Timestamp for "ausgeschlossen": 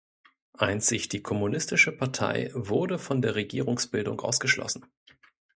4.21-4.87